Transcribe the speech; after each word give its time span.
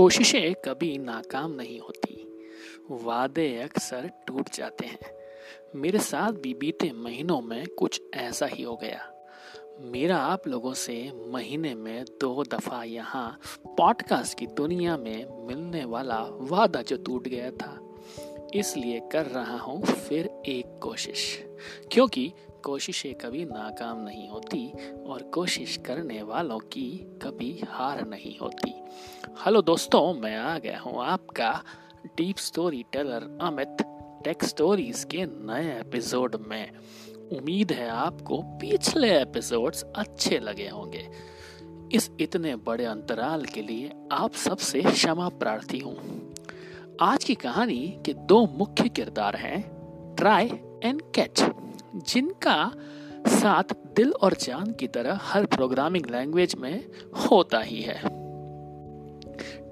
कोशिशें 0.00 0.54
कभी 0.54 0.98
नाकाम 0.98 1.52
नहीं 1.52 1.80
होती। 1.80 2.42
वादे 2.90 3.56
अक्सर 3.56 4.10
टूट 4.26 4.48
जाते 4.54 4.86
हैं। 4.86 4.98
मेरे 5.76 5.98
साथ 5.98 6.32
भी 6.32 6.54
बीते 6.54 6.92
महीनों 6.92 7.40
में 7.40 7.66
कुछ 7.66 8.02
ऐसा 8.14 8.46
ही 8.46 8.62
हो 8.62 8.76
गया। 8.76 9.12
मेरा 9.80 10.16
आप 10.16 10.48
लोगों 10.48 10.74
से 10.74 11.12
महीने 11.28 11.74
में 11.74 12.04
दो 12.20 12.44
दफ़ा 12.44 12.82
यहाँ 12.84 13.40
पॉडकास्ट 13.78 14.38
की 14.38 14.46
दुनिया 14.46 14.96
में 14.96 15.46
मिलने 15.46 15.84
वाला 15.84 16.18
वादा 16.30 16.82
जो 16.82 16.96
टूट 16.96 17.28
गया 17.28 17.50
था, 17.50 17.98
इसलिए 18.54 19.00
कर 19.12 19.26
रहा 19.26 19.58
हूँ 19.58 19.82
फिर 19.82 20.26
एक 20.46 20.80
कोशिश। 20.82 21.44
क्योंकि 21.92 22.32
कोशिशें 22.64 23.14
कभी 23.14 23.44
नाकाम 23.44 24.00
नहीं 24.00 24.28
होती 24.28 24.72
और 25.06 25.22
कोशिश 25.34 25.76
करने 25.76 26.22
वालों 26.22 26.58
की 26.58 26.88
कभी 27.22 27.50
हार 27.68 28.06
नहीं 28.08 28.38
होती। 28.38 28.72
हेलो 29.44 29.62
दोस्तों, 29.62 30.14
मैं 30.14 30.36
आ 30.36 30.58
गया 30.58 30.80
हूँ 30.80 31.04
आपका 31.04 31.52
deep 32.16 32.36
story 32.36 32.84
teller 32.92 33.38
Amit 33.40 33.76
tech 34.24 34.44
stories 34.44 35.04
के 35.04 35.26
नए 35.26 35.80
एपिसोड 35.80 36.36
में। 36.48 36.70
उम्मीद 37.32 37.72
है 37.72 37.88
आपको 37.88 38.42
पिछले 38.60 39.20
एपिसोड्स 39.20 39.84
अच्छे 39.96 40.38
लगे 40.38 40.68
होंगे। 40.68 41.08
इस 41.92 42.10
इतने 42.20 42.54
बड़े 42.56 42.84
अंतराल 42.84 43.44
के 43.44 43.62
लिए 43.62 43.92
आप 44.12 44.34
सबसे 44.34 44.82
क्षमा 44.82 45.28
प्रार्थी 45.28 45.78
हूँ। 45.78 45.96
आज 47.00 47.24
की 47.24 47.34
कहानी 47.34 47.98
के 48.06 48.12
दो 48.12 48.46
मुख्य 48.46 48.88
किरदार 48.88 49.36
हैं, 49.36 49.60
ट्राई 50.16 50.50
एंड 50.84 51.02
कैच। 51.14 51.42
जिनका 51.96 52.72
साथ 53.26 53.74
दिल 53.96 54.12
और 54.12 54.34
जान 54.34 54.72
की 54.72 54.86
तरह 54.86 55.18
हर 55.22 55.46
प्रोग्रामिंग 55.46 56.06
लैंग्वेज 56.10 56.54
में 56.54 56.84
होता 57.30 57.58
ही 57.58 57.80
है। 57.82 58.00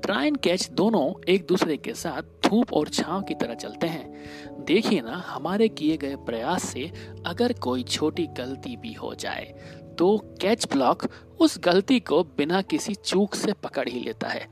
ट्राई 0.00 0.26
एंड 0.26 0.36
कैच 0.36 0.68
दोनों 0.70 1.12
एक 1.28 1.46
दूसरे 1.46 1.76
के 1.76 1.94
साथ 1.94 2.48
धूप 2.48 2.72
और 2.72 2.88
छांव 2.88 3.22
की 3.22 3.34
तरह 3.34 3.54
चलते 3.54 3.86
हैं। 3.86 4.64
देखिए 4.64 5.00
ना, 5.00 5.16
हमारे 5.26 5.68
किए 5.68 5.96
गए 5.96 6.16
प्रयास 6.16 6.64
से 6.64 6.90
अगर 7.26 7.52
कोई 7.52 7.82
छोटी 7.82 8.26
गलती 8.26 8.76
भी 8.76 8.92
हो 8.92 9.14
जाए 9.14 9.54
तो 9.98 10.16
कैच 10.40 10.66
ब्लॉक 10.72 11.06
उस 11.40 11.58
गलती 11.58 12.00
को 12.00 12.22
बिना 12.24 12.62
किसी 12.62 12.94
चूक 12.94 13.34
से 13.34 13.52
पकड़ 13.52 13.88
ही 13.88 14.00
लेता 14.00 14.28
है। 14.28 14.48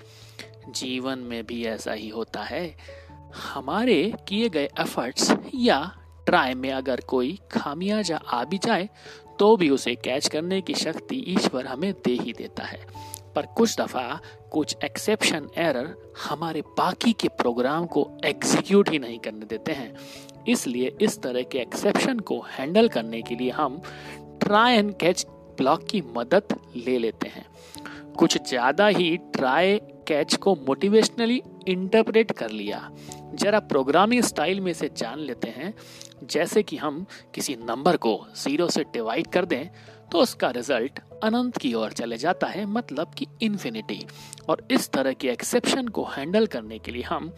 जीवन 0.69 1.19
में 1.19 1.47
भी 1.47 1.65
ऐसा 1.65 1.93
ही 1.93 2.09
होता 2.09 2.43
है। 2.43 2.77
हमारे 3.55 4.13
किए 4.29 4.49
गए 4.49 4.69
एफर्ट्स 4.81 5.35
या 5.55 5.97
ट्राई 6.27 6.55
में 6.55 6.71
अगर 6.73 7.01
कोई 7.09 7.39
खामियाजा 7.53 8.17
आ 8.17 8.43
भी 8.45 8.59
जाए 8.59 8.89
तो 9.39 9.57
भी 9.57 9.69
उसे 9.71 9.95
कैच 9.95 10.29
करने 10.29 10.61
की 10.61 10.75
शक्ति 10.75 11.17
ईश्वर 11.29 11.67
हमें 11.67 11.93
दे 12.05 12.13
ही 12.15 12.33
देता 12.33 12.65
है। 12.65 12.79
पर 13.35 13.47
कुछ 13.57 13.77
दफ़ा 13.81 14.21
कुछ 14.53 14.77
एक्सेप्शन 14.85 15.49
एरर 15.59 15.95
हमारे 16.23 16.61
बाकी 16.79 17.13
के 17.13 17.29
प्रोग्राम 17.31 17.87
को 17.87 18.07
एग्जीक्यूट 18.25 18.91
ही 18.91 18.99
नहीं 18.99 19.19
करने 19.19 19.47
देते 19.47 19.73
हैं। 19.73 19.95
इसलिए 20.49 20.93
इस 21.03 21.21
तरह 21.23 21.43
के 21.43 21.59
एक्सेप्शन 21.59 22.19
को 22.21 22.41
हैंडल 22.51 22.89
करने 22.89 23.23
के 23.23 23.35
लिए 23.35 23.51
हम 23.51 23.81
ट्राई 24.41 24.77
एंड 24.77 24.93
कैच 24.97 25.27
ब्लॉक 25.59 25.87
की 25.91 26.03
मदद 26.17 26.57
ले 26.77 26.99
लेते 26.99 27.29
हैं। 27.29 27.47
कुछ 28.19 28.37
ज़्यादा 28.49 28.87
ही 28.89 29.17
ट्राई 29.35 29.79
कैच 30.09 30.35
को 30.37 30.55
मोटिवेशनली 30.67 31.43
इंटरप्रेट 31.69 32.33
कर 32.33 32.51
लिया। 32.51 32.91
जरा 33.35 33.61
प्रोग्रामिंग 33.61 34.23
स्टाइल 34.23 34.61
में 34.61 34.73
से 34.73 34.91
जान 34.97 35.19
लेते 35.19 35.49
हैं। 35.49 35.75
जैसे 36.23 36.63
कि 36.63 36.77
हम 36.77 37.05
किसी 37.35 37.57
नंबर 37.61 37.97
को 37.97 38.19
ज़ीरो 38.37 38.69
से 38.69 38.85
डिवाइड 38.85 39.27
कर 39.27 39.45
दें 39.45 39.69
तो 40.13 40.19
उसका 40.19 40.51
रिज़ल्ट 40.51 41.01
अनंत 41.23 41.57
की 41.57 41.73
ओर 41.75 41.93
चले 41.93 42.17
जाता 42.17 42.47
है 42.47 42.65
मतलब 42.67 43.15
कि 43.15 43.27
इन्फिनिटी 43.43 44.05
और 44.49 44.67
इस 44.71 44.91
तरह 44.91 45.13
के 45.13 45.29
एक्सेप्शन 45.29 45.89
को 45.89 46.05
हैंडल 46.07 46.47
करने 46.47 46.79
के 46.79 46.93
लिए 46.93 47.03
हम 47.03 47.33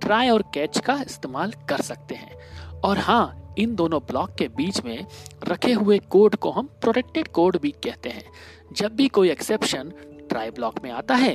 ट्राई 0.00 0.28
और 0.28 0.42
कैच 0.54 0.78
का 0.78 0.94
इस्तेमाल 1.00 1.52
कर 1.68 1.80
सकते 1.82 2.14
हैं। 2.14 2.80
और 2.80 2.98
हाँ 2.98 3.54
इन 3.58 3.74
दोनों 3.74 4.00
ब्लॉक 4.00 4.34
के 4.34 4.48
बीच 4.48 4.80
में 4.84 5.06
रखे 5.44 5.72
हुए 5.72 5.98
कोड 6.10 6.36
को 6.36 6.50
हम 6.50 6.66
प्रोटेक्टेड 6.80 7.28
कोड 7.28 7.58
भी 7.60 7.70
कहते 7.84 8.08
हैं। 8.08 8.24
जब 8.72 8.94
भी 8.96 9.08
कोई 9.08 9.30
एक्सेप्शन 9.30 9.92
ट्राई 10.28 10.50
ब्लॉक 10.50 10.82
में 10.84 10.90
आता 10.90 11.14
है 11.14 11.34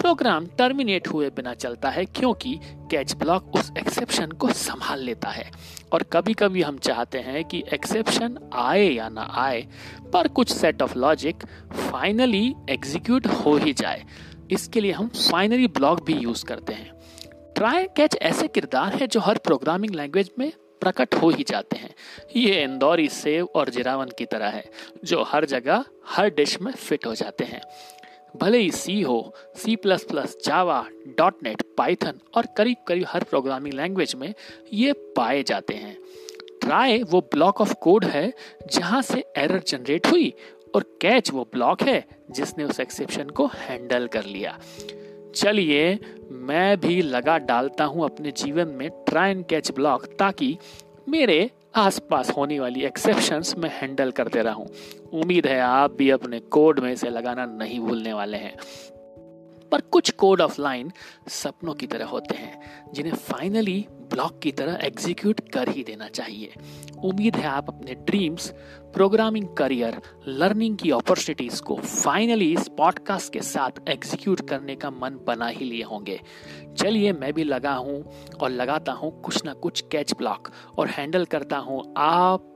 प्रोग्राम 0.00 0.46
टर्मिनेट 0.46 1.08
हुए 1.08 1.30
बिना 1.30 1.54
चलता 1.54 1.90
है 1.90 2.04
क्योंकि 2.04 2.58
कैच 2.90 3.14
ब्लॉक 3.14 3.54
उस 3.54 3.70
एक्सेप्शन 3.78 4.30
को 4.30 4.48
संभाल 4.48 5.00
लेता 5.00 5.28
है। 5.28 5.50
और 5.92 6.02
कभी 6.02 6.34
कभी 6.34 6.62
हम 6.62 6.78
चाहते 6.78 7.18
हैं 7.18 7.44
कि 7.44 7.64
एक्सेप्शन 7.74 8.38
आए 8.54 8.88
या 8.88 9.08
ना 9.08 9.28
आए, 9.34 9.66
पर 10.12 10.28
कुछ 10.28 10.52
set 10.52 10.82
of 10.82 10.98
logic 10.98 11.44
finally 11.72 12.54
execute 12.70 13.26
हो 13.26 13.56
ही 13.56 13.72
जाए। 13.72 14.04
इसके 14.50 14.80
लिए 14.80 14.92
हम 14.92 15.08
फाइनली 15.08 15.66
ब्लॉक 15.66 16.04
भी 16.04 16.12
यूज़ 16.12 16.44
करते 16.44 16.72
हैं। 16.72 16.92
ट्राई 17.56 17.84
कैच 17.84 18.16
ऐसे 18.22 18.48
किरदार 18.48 18.94
है 18.94 19.06
जो 19.06 19.20
हर 19.20 19.38
प्रोग्रामिंग 19.38 19.94
लैंग्वेज 19.94 20.30
में 20.38 20.52
प्रकट 20.80 21.14
हो 21.14 21.30
ही 21.30 21.44
जाते 21.48 21.76
हैं। 21.76 21.94
ये 22.36 22.62
इंदौरी 22.62 23.08
सेव 23.08 23.48
और 23.54 23.68
जिरावन 23.68 24.06
की 24.18 24.24
तरह 24.24 24.46
है, 24.46 24.64
जो 25.04 25.22
हर 25.22 25.44
जगह, 25.44 25.84
हर 26.06 26.28
डिश 26.28 26.60
में 26.60 26.72
फिट 26.72 27.06
हो 27.06 27.14
जाते 27.14 27.44
हैं। 27.44 27.60
भले 28.36 28.58
ही 28.58 28.70
सी 28.70 29.00
हो 29.02 29.34
C 29.56 29.76
plus 29.76 30.04
plus 30.04 30.36
Java 30.44 30.84
dot 31.18 31.42
net 31.42 31.62
Python 31.78 32.20
और 32.36 32.46
करीब 32.56 32.76
करीब 32.88 33.04
हर 33.08 33.24
प्रोग्रामिंग 33.24 33.74
लैंग्वेज 33.74 34.14
में 34.14 34.34
ये 34.72 34.92
पाए 35.16 35.42
जाते 35.42 35.74
हैं। 35.74 35.96
ट्राई 36.60 37.02
वो 37.02 37.20
ब्लॉक 37.20 37.60
ऑफ़ 37.60 37.74
कोड 37.74 38.04
है 38.04 38.32
जहाँ 38.72 39.02
से 39.02 39.24
एरर 39.36 39.62
जनरेट 39.66 40.06
हुई 40.06 40.32
और 40.74 40.82
कैच 41.00 41.30
वो 41.30 41.44
ब्लॉक 41.52 41.82
है 41.82 42.04
जिसने 42.30 42.64
उस 42.64 42.80
एक्सेप्शन 42.80 43.30
को 43.30 43.46
हैंडल 43.46 44.06
कर 44.06 44.24
लिया। 44.24 44.58
चलिए, 45.34 45.98
मैं 46.30 46.80
भी 46.80 47.00
लगा 47.02 47.38
डालता 47.38 47.84
हूँ 47.84 48.04
अपने 48.04 48.30
जीवन 48.30 48.68
में 48.68 48.88
ट्राई 48.90 49.30
एंड 49.30 49.44
कैच 49.46 49.70
ब्लॉक 49.70 50.06
ताकि 50.18 50.56
मेरे 51.08 51.50
आसपास 51.76 52.30
होने 52.30 52.60
वाली 52.60 52.80
एक्सेप्शंस 52.80 53.54
में 53.58 53.70
हैंडल 53.72 54.10
करते 54.10 54.42
रहूँ। 54.42 54.66
उम्मीद 55.12 55.46
है 55.46 55.60
आप 55.60 55.92
भी 55.92 56.10
अपने 56.10 56.40
कोड 56.40 56.80
में 56.80 56.92
इसे 56.92 57.10
लगाना 57.10 57.46
नहीं 57.46 57.80
भूलने 57.80 58.12
वाले 58.12 58.36
हैं। 58.36 58.56
पर 59.72 59.80
कुछ 59.80 60.10
कोड 60.10 60.40
ऑफ़ 60.40 60.60
लाइन 60.60 60.92
सपनों 61.28 61.74
की 61.74 61.86
तरह 61.86 62.04
होते 62.04 62.34
हैं, 62.34 62.60
जिन्हें 62.92 63.14
फाइनली 63.14 63.86
ब्लॉक 64.12 64.38
की 64.42 64.50
तरह 64.52 64.78
एग्जीक्यूट 64.82 65.40
कर 65.52 65.68
ही 65.68 65.82
देना 65.84 66.08
चाहिए। 66.08 66.52
उम्मीद 67.04 67.36
है 67.36 67.46
आप 67.46 67.68
अपने 67.68 67.94
ड्रीम्स 68.06 68.48
प्रोग्रामिंग 68.94 69.48
करियर 69.48 70.00
लर्निंग 70.28 70.76
की 70.76 70.90
अपॉर्चुनिटीज़ 70.90 71.62
को 71.62 71.76
फाइनली 71.76 72.52
इस 72.52 72.68
पॉडकास्ट 72.68 73.32
के 73.32 73.40
साथ 73.42 73.88
एग्जीक्यूट 73.88 74.48
करने 74.48 74.76
का 74.76 74.90
मन 74.90 75.18
बना 75.26 75.46
ही 75.46 75.64
लिए 75.64 75.82
होंगे। 75.82 76.20
चलिए 76.78 77.12
मैं 77.12 77.32
भी 77.32 77.44
लगा 77.44 77.74
हूँ 77.74 78.02
और 78.40 78.50
लगाता 78.50 78.92
हूँ 78.92 79.10
कुछ 79.20 79.44
ना 79.44 79.52
कुछ 79.54 79.80
कैच 79.92 80.14
ब्लॉक 80.18 80.50
और 80.78 80.88
हैंडल 80.88 81.24
करता 81.24 81.58
हूँ 81.58 81.82
आप 81.98 82.48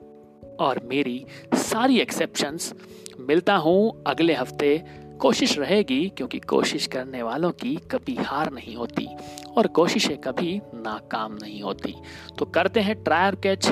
और 0.60 0.80
मेरी 0.84 1.24
सारी 1.54 1.98
एक्सेप्शंस 2.00 2.72
मिलता 3.20 3.56
हूँ 3.56 4.04
अगले 4.06 4.34
हफ़्ते। 4.34 5.05
कोशिश 5.20 5.58
रहेगी 5.58 6.08
क्योंकि 6.08 6.38
कोशिश 6.38 6.86
करने 6.86 7.22
वालों 7.22 7.50
की 7.50 7.76
कभी 7.76 8.14
हार 8.14 8.50
नहीं 8.52 8.76
होती 8.76 9.08
और 9.56 9.66
कोशिशें 9.66 10.18
कभी 10.18 10.60
नाकाम 10.74 11.32
नहीं 11.42 11.62
होती। 11.62 11.94
तो 12.38 12.44
करते 12.44 12.80
हैं 12.80 13.04
ट्रायर 13.04 13.34
कैच 13.34 13.68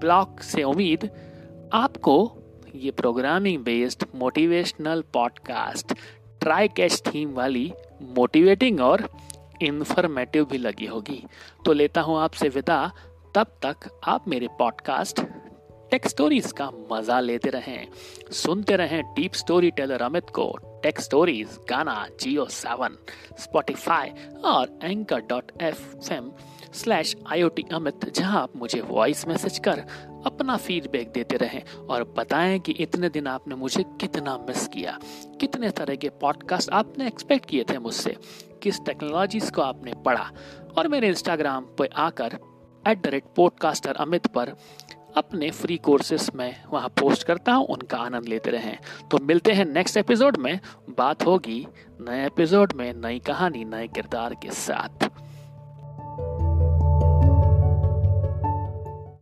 ब्लॉक 0.00 0.40
से 0.40 0.62
उम्मीद। 0.62 1.10
आपको 1.72 2.32
ये 2.74 2.90
programming 2.90 3.64
based 3.64 4.04
motivational 4.14 5.04
podcast 5.12 5.94
try 6.40 6.68
catch 6.68 7.02
theme 7.06 7.34
वाली 7.34 7.72
मोटिवेटिंग 8.02 8.80
और 8.80 9.08
इन्फॉर्मेटिव 9.62 10.44
भी 10.44 10.58
लगी 10.58 10.86
होगी। 10.86 11.24
तो 11.64 11.72
लेता 11.72 12.00
हूँ 12.00 12.18
आपसे 12.18 12.48
विदा। 12.48 12.92
तब 13.34 13.46
तक 13.64 14.00
आप 14.04 14.28
मेरे 14.28 14.48
पॉडकास्ट 14.58 15.20
टेक 15.90 16.06
स्टोरीज 16.08 16.52
का 16.52 16.70
मज़ा 16.92 17.18
लेते 17.20 17.50
रहें। 17.50 17.86
सुनते 18.32 18.76
रहें 18.76 19.02
डीप 19.14 19.32
स्टोरी 19.32 19.70
टेलर 19.70 20.02
अमित 20.02 20.30
को 20.30 20.46
tech 20.82 21.00
stories 21.00 21.58
Gaana 21.70 22.06
Jio 22.20 22.44
Saavn 22.44 22.96
Spotify 23.38 24.10
और 24.44 24.78
anchor 24.84 25.20
dot 25.20 25.52
F 25.62 26.12
M 26.12 26.32
slash 26.74 27.14
I 27.26 27.42
O 27.42 27.48
T 27.48 27.64
Amit 27.72 28.08
जहाँ 28.08 28.42
आप 28.42 28.56
मुझे 28.56 28.80
वॉइस 28.80 29.26
मैसेज 29.28 29.58
कर 29.58 29.84
अपना 30.26 30.56
फीडबैक 30.56 31.12
देते 31.12 31.36
रहें 31.36 31.62
और 31.90 32.04
बताएँ 32.18 32.58
कि 32.58 32.72
इतने 32.72 33.08
दिन 33.08 33.26
आपने 33.26 33.54
मुझे 33.54 33.82
कितना 34.00 34.36
मिस 34.38 34.66
किया, 34.68 34.98
कितने 35.40 35.70
तरह 35.70 35.94
के 35.94 36.08
पॉडकास्ट 36.20 36.70
आपने 36.70 37.06
एक्सपेक्ट 37.06 37.46
किए 37.46 37.64
थे 37.64 37.78
मुझसे, 37.78 38.16
किस 38.62 38.80
टेक्नोलॉजीज़ 38.86 39.50
को 39.52 39.62
आपने 39.62 39.92
पढ़ा। 40.06 40.30
और 40.78 40.88
मेरे 40.88 41.08
इंस्टाग्राम 41.08 41.64
पर 41.78 41.88
आकर 41.96 42.38
at 42.88 43.02
the 43.02 43.06
rate 43.06 43.24
podcaster 43.36 43.96
Amit 43.96 44.26
पर 44.26 44.54
अपने 45.16 45.50
फ्री 45.50 45.76
कोर्सेस 45.76 46.30
में 46.34 46.64
वहाँ 46.70 46.88
पोस्ट 46.88 47.22
करता 47.22 47.52
हूँ, 47.52 47.66
उनका 47.66 47.98
आनंद 47.98 48.26
लेते 48.26 48.50
रहें। 48.50 48.78
तो 49.10 49.18
मिलते 49.18 49.52
हैं 49.52 49.64
नेक्स्ट 49.64 49.96
एपिसोड 49.96 50.36
में। 50.36 50.60
बात 50.98 51.26
होगी 51.26 51.66
नए 52.00 52.26
एपिसोड 52.26 52.72
में 52.72 52.92
नई 52.94 53.18
कहानी, 53.18 53.64
नए 53.64 53.88
किरदार 53.88 54.34
के 54.34 54.50
साथ। 54.50 55.13